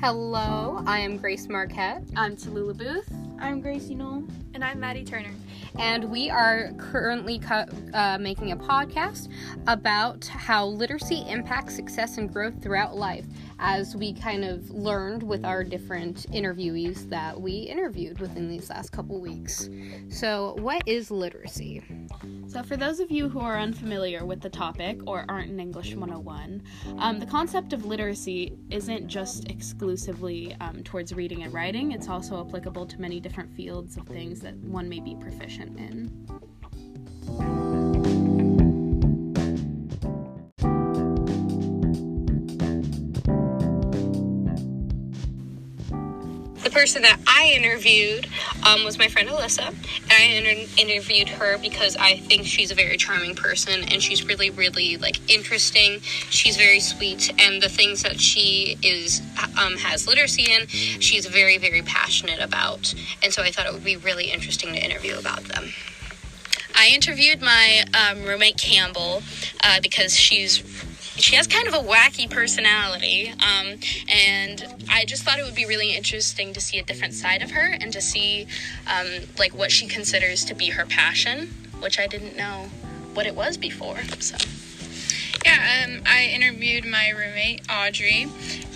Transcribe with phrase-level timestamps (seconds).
[0.00, 2.02] Hello, I am Grace Marquette.
[2.16, 3.12] I'm Tallulah Booth.
[3.38, 4.24] I'm Gracie Knoll.
[4.54, 5.28] And I'm Maddie Turner.
[5.78, 9.28] And we are currently co- uh, making a podcast
[9.66, 13.26] about how literacy impacts success and growth throughout life,
[13.60, 18.90] as we kind of learned with our different interviewees that we interviewed within these last
[18.90, 19.68] couple weeks.
[20.08, 21.82] So, what is literacy?
[22.48, 25.94] So, for those of you who are unfamiliar with the topic or aren't in English
[25.94, 26.62] 101,
[26.98, 32.44] um, the concept of literacy isn't just exclusively um, towards reading and writing, it's also
[32.44, 36.39] applicable to many different fields of things that one may be proficient in.
[46.70, 48.28] The person that I interviewed
[48.64, 52.76] um, was my friend Alyssa, and I inter- interviewed her because I think she's a
[52.76, 55.98] very charming person, and she's really, really like interesting.
[56.30, 59.20] She's very sweet, and the things that she is
[59.58, 62.94] um, has literacy in, she's very, very passionate about,
[63.24, 65.72] and so I thought it would be really interesting to interview about them.
[66.76, 69.24] I interviewed my um, roommate Campbell
[69.64, 70.62] uh, because she's
[71.20, 75.66] she has kind of a wacky personality, um, and I just thought it would be
[75.66, 78.46] really interesting to see a different side of her and to see
[78.86, 79.06] um,
[79.38, 81.48] like what she considers to be her passion,
[81.80, 82.70] which I didn't know
[83.14, 83.98] what it was before.
[84.20, 84.36] So.
[85.44, 88.26] Yeah, um, I interviewed my roommate Audrey,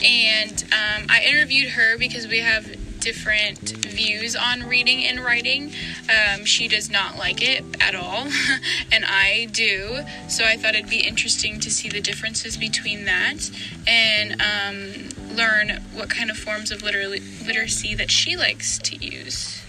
[0.02, 2.66] and um, I interviewed her because we have
[3.04, 5.70] different views on reading and writing.
[6.08, 8.26] Um, she does not like it at all,
[8.92, 10.00] and I do.
[10.28, 13.50] So I thought it'd be interesting to see the differences between that
[13.86, 19.62] and um, learn what kind of forms of liter- literacy that she likes to use.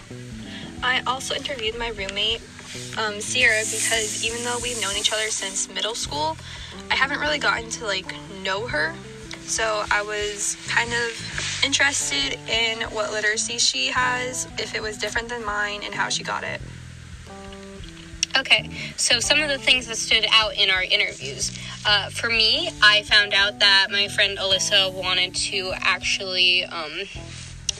[0.82, 2.40] I also interviewed my roommate,
[2.96, 6.38] um, Sierra, because even though we've known each other since middle school,
[6.90, 8.94] I haven't really gotten to like know her.
[9.46, 15.28] So I was kind of interested in what literacy she has, if it was different
[15.28, 16.60] than mine, and how she got it.
[18.36, 21.56] Okay, so some of the things that stood out in our interviews.
[21.86, 26.92] Uh, for me, I found out that my friend Alyssa wanted to actually um,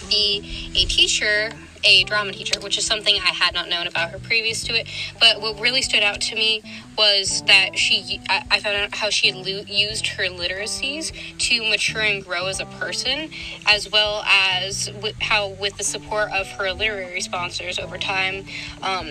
[0.08, 1.50] be a teacher,
[1.84, 4.88] a drama teacher, which is something I had not known about her previous to it.
[5.20, 6.62] But what really stood out to me
[6.96, 11.68] was that she, I, I found out how she had lo- used her literacies to
[11.68, 13.30] mature and grow as a person,
[13.66, 18.44] as well as with how, with the support of her literary sponsors over time,
[18.82, 19.08] um,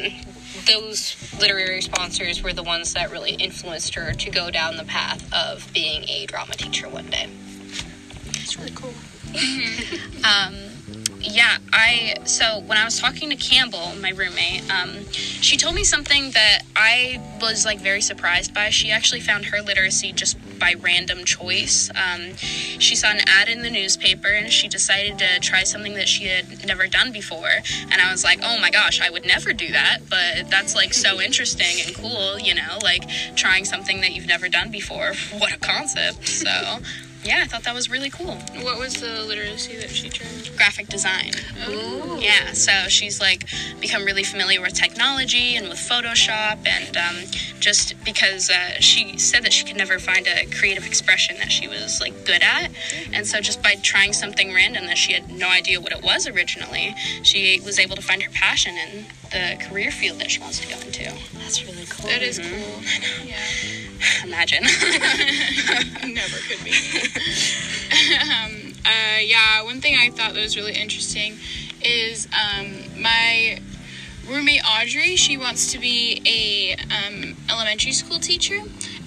[0.66, 5.32] those literary sponsors were the ones that really influenced her to go down the path
[5.34, 7.28] of being a drama teacher one day.
[8.28, 8.94] It's really cool.
[10.24, 10.56] um,
[11.26, 15.84] yeah, I so when I was talking to Campbell, my roommate, um, she told me
[15.84, 18.70] something that I was like very surprised by.
[18.70, 21.90] She actually found her literacy just by random choice.
[21.92, 26.08] Um, she saw an ad in the newspaper and she decided to try something that
[26.08, 27.52] she had never done before.
[27.92, 30.94] And I was like, oh my gosh, I would never do that, but that's like
[30.94, 35.14] so interesting and cool, you know, like trying something that you've never done before.
[35.36, 36.28] What a concept!
[36.28, 36.80] So
[37.26, 38.36] yeah, I thought that was really cool.
[38.62, 40.56] What was the literacy that she tried?
[40.56, 41.32] Graphic design.
[41.68, 42.18] Ooh.
[42.20, 43.48] Yeah, so she's like
[43.82, 47.16] become really familiar with technology and with Photoshop, and um,
[47.60, 51.68] just because uh, she said that she could never find a creative expression that she
[51.68, 52.70] was like good at,
[53.12, 56.28] and so just by trying something random that she had no idea what it was
[56.28, 60.60] originally, she was able to find her passion in the career field that she wants
[60.60, 61.12] to go into.
[61.40, 62.08] That's really cool.
[62.08, 62.48] That is cool.
[62.50, 63.30] I know.
[63.30, 63.36] Yeah.
[64.24, 64.64] Imagine.
[66.14, 66.72] Never could be.
[68.22, 71.38] um, uh, yeah, one thing I thought that was really interesting
[71.82, 73.60] is um, my
[74.28, 75.16] roommate Audrey.
[75.16, 78.62] She wants to be a um, elementary school teacher,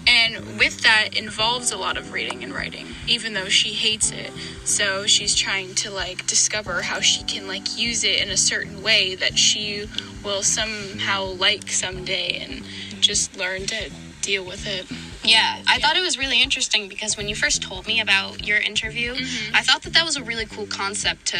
[0.06, 4.32] and with that involves a lot of reading and writing, even though she hates it.
[4.64, 8.82] So she's trying to like discover how she can like use it in a certain
[8.82, 9.86] way that she
[10.24, 12.64] will somehow like someday, and
[13.00, 13.90] just learn to
[14.28, 15.07] deal with it.
[15.28, 18.58] Yeah, I thought it was really interesting because when you first told me about your
[18.58, 19.54] interview, Mm-hmm.
[19.56, 21.38] I thought that that was a really cool concept to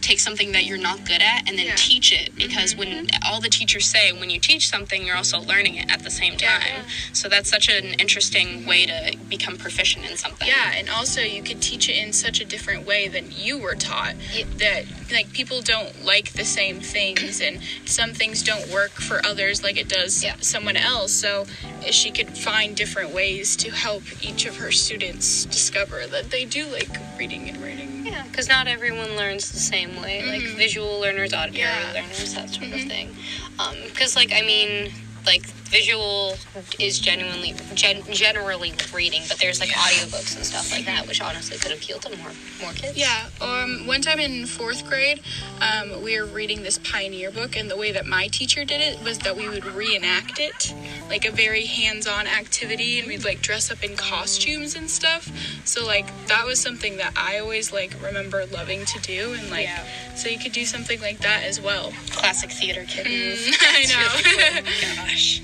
[0.00, 1.74] take something that you're not good at and then Yeah.
[1.76, 5.74] teach it because when all the teachers say when you teach something, you're also learning
[5.76, 6.62] it at the same time.
[6.66, 6.82] yeah.
[7.12, 10.46] So that's such an interesting way to become proficient in something.
[10.48, 13.74] Yeah, and also you could teach it in such a different way than you were
[13.74, 14.14] taught.
[14.34, 14.44] Yeah.
[14.58, 19.62] That like people don't like the same things, and some things don't work for others
[19.62, 21.12] like it does someone else.
[21.12, 21.46] So
[21.90, 26.66] she could find different ways to help each of her students discover that they do
[26.66, 28.04] like reading and writing.
[28.04, 30.26] Yeah, because not everyone learns the same way.
[30.26, 30.56] Like mm-hmm.
[30.56, 31.92] visual learners, auditory Yeah.
[31.94, 32.88] learners, that sort of mm-hmm.
[32.88, 33.16] thing.
[33.60, 34.92] Um, because, like, I mean,
[35.24, 36.36] like visual
[36.78, 41.56] is genuinely gen- generally reading, but there's like audiobooks and stuff like that, which honestly
[41.58, 42.30] could appeal to more
[42.60, 42.96] more kids.
[42.96, 43.26] Yeah.
[43.40, 45.22] Um, one time in fourth grade,
[45.60, 49.02] um, we were reading this pioneer book, and the way that my teacher did it
[49.02, 50.74] was that we would reenact it,
[51.08, 55.30] like a very hands-on activity, and we'd like dress up in costumes and stuff.
[55.64, 59.64] So like that was something that I always like remember loving to do, and like
[59.64, 59.86] Yeah.
[60.14, 61.92] so you could do something like that as well.
[62.10, 63.40] Classic theater kid move.
[63.62, 64.62] I know.
[65.10, 65.40] Gosh.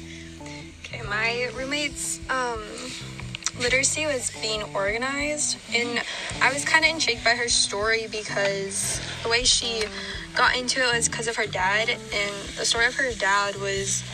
[1.08, 2.62] My roommate's um,
[3.60, 6.02] literacy was being organized, and
[6.42, 9.84] I was kind of intrigued by her story because the way she
[10.36, 14.04] got into it was because of her dad, and the story of her dad was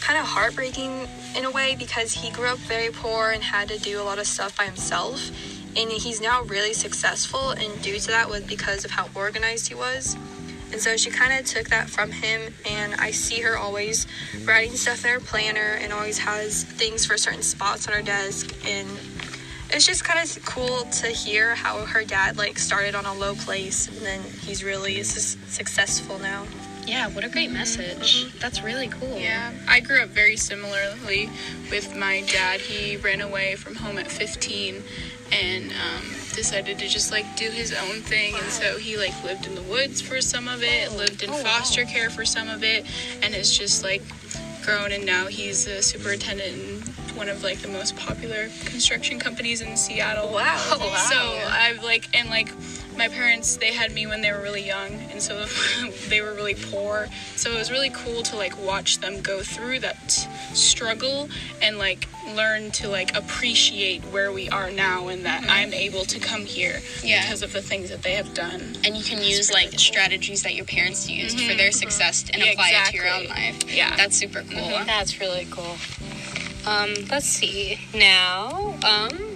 [0.00, 3.78] kind of heartbreaking in a way because he grew up very poor and had to
[3.78, 5.30] do a lot of stuff by himself,
[5.76, 9.74] and he's now really successful, and due to that was because of how organized he
[9.74, 10.16] was.
[10.70, 14.06] And so she kind of took that from him, and I see her always
[14.44, 18.54] writing stuff in her planner and always has things for certain spots on her desk.
[18.66, 18.88] And
[19.70, 23.34] it's just kind of cool to hear how her dad like started on a low
[23.34, 26.44] place and then he's really su- successful now.
[26.86, 28.32] Yeah, what a great message.
[28.38, 29.18] That's really cool.
[29.18, 31.28] Yeah, I grew up very similarly
[31.70, 32.60] with my dad.
[32.60, 34.82] He ran away from home at 15
[35.32, 36.04] and um,
[36.34, 38.34] decided to just like do his own thing.
[38.34, 41.84] And so he like lived in the woods for some of it, lived in foster
[41.84, 42.86] care for some of it,
[43.22, 44.02] and has just like
[44.64, 44.92] grown.
[44.92, 49.76] And now he's a superintendent in one of like the most popular construction companies in
[49.76, 50.32] Seattle.
[50.32, 50.56] Wow.
[51.10, 51.16] So
[51.48, 52.48] I've like and like
[52.98, 55.44] my parents they had me when they were really young and so
[56.08, 57.08] they were really poor.
[57.36, 60.10] So it was really cool to like watch them go through that
[60.52, 61.28] struggle
[61.62, 66.18] and like learn to like appreciate where we are now and that I'm able to
[66.18, 67.22] come here Yeah.
[67.22, 68.76] because of the things that they have done.
[68.84, 72.50] And you can use like strategies that your parents used for their success and Yeah,
[72.52, 73.72] apply it to your own life.
[73.72, 73.96] Yeah.
[73.96, 74.68] That's super cool.
[74.84, 75.76] That's really cool.
[76.66, 77.78] Um, let's see.
[77.94, 79.27] Now, um,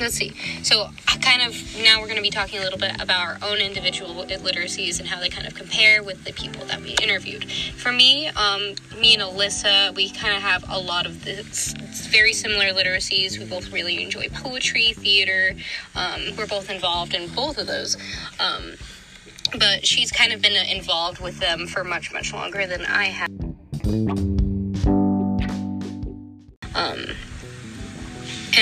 [0.00, 0.32] let's see.
[0.62, 3.38] So, I kind of now we're going to be talking a little bit about our
[3.48, 7.50] own individual literacies and how they kind of compare with the people that we interviewed.
[7.50, 11.74] For me, um, me and Alyssa, we kind of have a lot of this
[12.10, 13.38] very similar literacies.
[13.38, 15.54] We both really enjoy poetry, theater.
[15.94, 17.96] Um, we're both involved in both of those.
[18.38, 18.74] Um,
[19.58, 24.21] but she's kind of been involved with them for much, much longer than I have.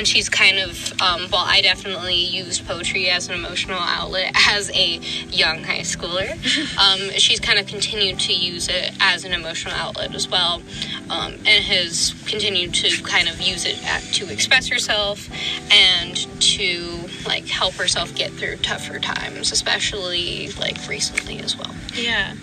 [0.00, 4.70] And she's kind of, um, well, I definitely used poetry as an emotional outlet as
[4.70, 4.94] a
[5.28, 6.38] young high schooler.
[6.80, 10.62] Um, she's kind of continued to use it as an emotional outlet as well,
[11.10, 15.28] um, and has continued to kind of use it at, to express herself
[15.70, 21.74] and to like help herself get through tougher times, especially like recently as well.
[21.94, 22.34] Yeah.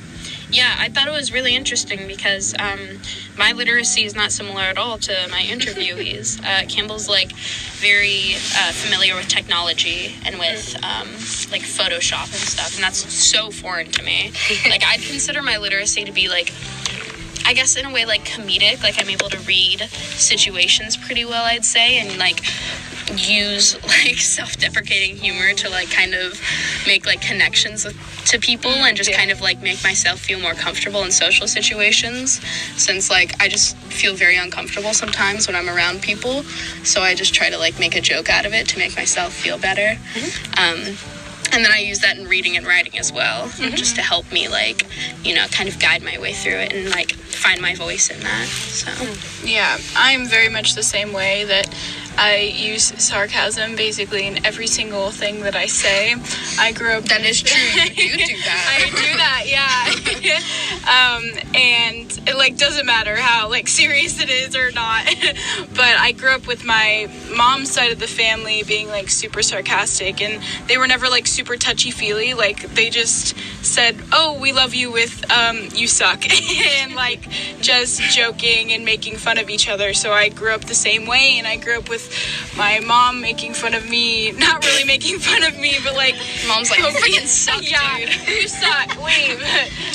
[0.49, 2.99] Yeah, I thought it was really interesting because um,
[3.37, 6.41] my literacy is not similar at all to my interviewees.
[6.43, 11.09] uh, Campbell's like very uh, familiar with technology and with um,
[11.51, 14.31] like Photoshop and stuff, and that's so foreign to me.
[14.69, 16.51] like, I'd consider my literacy to be like
[17.45, 21.45] I guess in a way like comedic, like I'm able to read situations pretty well,
[21.45, 22.41] I'd say, and like
[23.15, 26.39] use like self-deprecating humor to like kind of
[26.85, 27.95] make like connections with,
[28.25, 32.41] to people and just kind of like make myself feel more comfortable in social situations
[32.75, 36.43] since like I just feel very uncomfortable sometimes when I'm around people.
[36.83, 39.33] So I just try to like make a joke out of it to make myself
[39.33, 39.99] feel better.
[40.13, 40.91] Mm-hmm.
[40.91, 40.97] Um,
[41.53, 43.75] and then I use that in reading and writing as well, mm-hmm.
[43.75, 44.85] just to help me, like,
[45.23, 48.19] you know, kind of guide my way through it and, like, find my voice in
[48.19, 48.47] that.
[48.47, 49.47] So, hmm.
[49.47, 51.73] Yeah, I'm very much the same way that
[52.17, 56.15] I use sarcasm basically in every single thing that I say.
[56.59, 57.05] I grew up.
[57.05, 57.61] that is true.
[57.93, 58.65] You do that.
[58.73, 60.41] I do that, yeah.
[60.87, 62.06] um, and
[62.37, 65.05] like doesn't matter how like serious it is or not.
[65.69, 70.21] but I grew up with my mom's side of the family being like super sarcastic,
[70.21, 72.33] and they were never like super touchy feely.
[72.33, 76.23] Like they just said, "Oh, we love you," with um, "You suck,"
[76.81, 77.27] and like
[77.61, 79.93] just joking and making fun of each other.
[79.93, 82.11] So I grew up the same way, and I grew up with
[82.57, 86.15] my mom making fun of me, not really making fun of me, but like
[86.47, 89.03] Mom's like, "You freaking suck, yeah, dude." you suck.
[89.03, 89.37] Wait,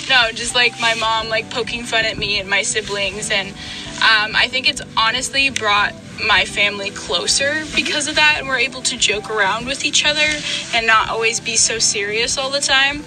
[0.08, 4.34] no, just like my mom like poking fun at me and my siblings, and um,
[4.34, 5.94] I think it's honestly brought
[6.26, 10.28] my family closer because of that, and we're able to joke around with each other
[10.74, 13.04] and not always be so serious all the time.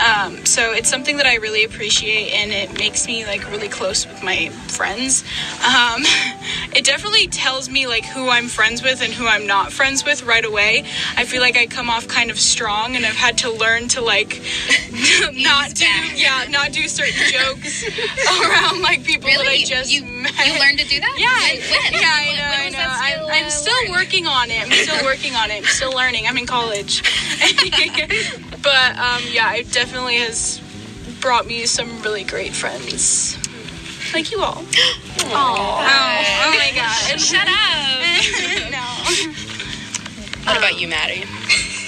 [0.00, 4.06] Um, so it's something that I really appreciate, and it makes me like really close
[4.06, 5.24] with my friends.
[5.64, 6.02] Um,
[6.74, 10.22] it definitely tells me like who I'm friends with and who I'm not friends with
[10.22, 10.84] right away.
[11.16, 14.00] I feel like I come off kind of strong, and I've had to learn to
[14.00, 14.40] like
[15.34, 20.32] not do yeah not do certain jokes around like people that I just you, met.
[20.46, 21.14] you learned to do that?
[21.18, 21.92] Yeah, When?
[22.00, 22.78] yeah, I When- know, when I was know.
[22.78, 23.90] skill, I'm, I'm uh, still learned?
[23.92, 24.62] working on it.
[24.62, 25.56] I'm still working on it.
[25.58, 26.26] I'm still learning.
[26.26, 27.02] I'm in college,
[28.62, 30.60] but um, yeah, it definitely has
[31.20, 33.36] brought me some really great friends,
[34.12, 34.64] like you all.
[35.24, 37.20] Oh, oh my god!
[37.20, 38.70] Shut up.
[38.70, 38.82] no.
[40.44, 41.24] What about you, Maddie?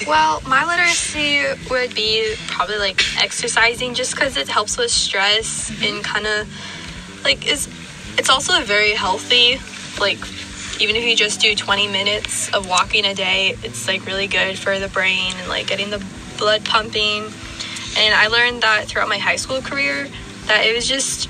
[0.07, 6.03] Well, my literacy would be probably like exercising just because it helps with stress and
[6.03, 6.47] kind of
[7.23, 7.67] like is
[8.17, 9.57] it's also a very healthy
[9.99, 10.19] like
[10.79, 14.57] even if you just do 20 minutes of walking a day it's like really good
[14.57, 16.05] for the brain and like getting the
[16.37, 17.23] blood pumping
[17.97, 20.07] and i learned that throughout my high school career
[20.45, 21.29] that it was just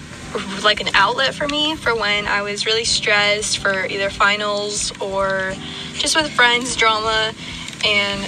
[0.63, 5.53] like an outlet for me for when i was really stressed for either finals or
[5.94, 7.34] just with friends drama
[7.86, 8.25] and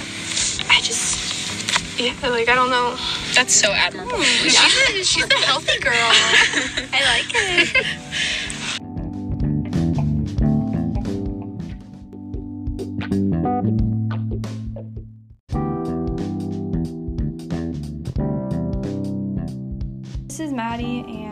[0.70, 2.96] i just yeah like i don't know.
[3.34, 4.18] That's so admirable.
[4.22, 5.92] she's, a, she's a healthy girl.
[5.94, 7.68] I like it.
[20.26, 21.27] This is Maddie, and I'm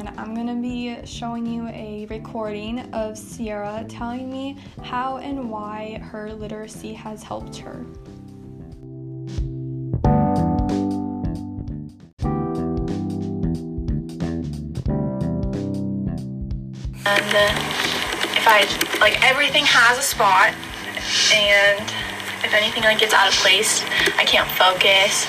[0.47, 6.33] going to be showing you a recording of Sierra telling me how and why her
[6.33, 7.85] literacy has helped her.
[17.09, 17.53] and uh,
[18.37, 20.55] if I like everything has a spot,
[21.35, 21.81] and
[22.45, 23.83] if anything like gets out of place,
[24.17, 25.27] I can't focus.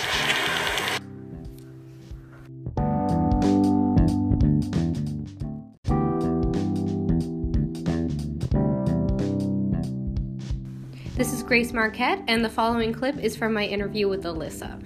[11.48, 14.84] Grace Marquette, and the following clip is from my interview with Alyssa.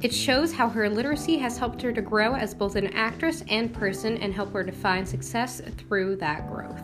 [0.00, 3.74] It shows how her literacy has helped her to grow as both an actress and
[3.74, 6.80] person and help her to find success through that growth.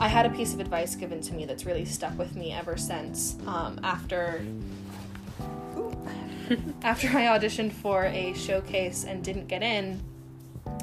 [0.00, 2.78] I had a piece of advice given to me that's really stuck with me ever
[2.78, 3.36] since.
[3.46, 4.46] Um, after
[6.82, 10.02] after I auditioned for a showcase and didn't get in,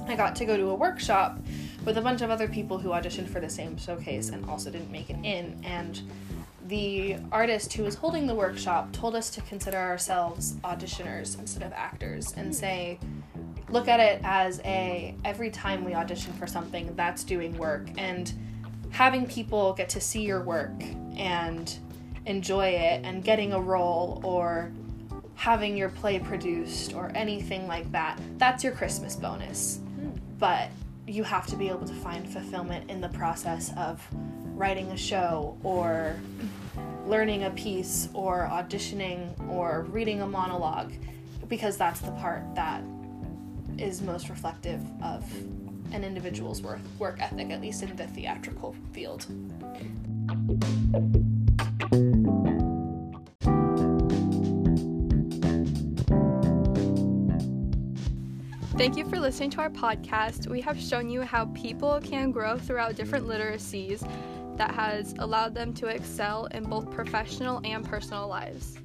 [0.07, 1.39] I got to go to a workshop
[1.85, 4.91] with a bunch of other people who auditioned for the same showcase and also didn't
[4.91, 5.59] make it in.
[5.63, 6.01] And
[6.67, 11.73] the artist who was holding the workshop told us to consider ourselves auditioners instead of
[11.73, 12.53] actors and hmm.
[12.53, 12.99] say,
[13.69, 17.87] look at it as a every time we audition for something, that's doing work.
[17.97, 18.31] And
[18.91, 20.83] having people get to see your work
[21.17, 21.77] and
[22.25, 24.71] enjoy it and getting a role or
[25.41, 29.77] having your play produced or anything like that, that's your Christmas bonus.
[29.77, 30.09] Hmm.
[30.37, 30.69] But
[31.07, 34.07] you have to be able to find fulfillment in the process of
[34.53, 36.15] writing a show or
[37.07, 40.93] learning a piece or auditioning or reading a monologue
[41.47, 42.83] because that's the part that
[43.79, 45.23] is most reflective of
[45.91, 49.25] an individual's work, work ethic, at least in the theatrical field.
[58.81, 60.47] Thank you for listening to our podcast.
[60.47, 64.01] We have shown you how people can grow throughout different literacies
[64.57, 68.79] that has allowed them to excel in both professional and personal lives.